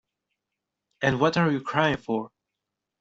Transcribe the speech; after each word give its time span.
And 1.03 1.19
what 1.19 1.37
are 1.37 1.51
you 1.51 1.61
crying 1.61 1.97
for? 1.97 2.31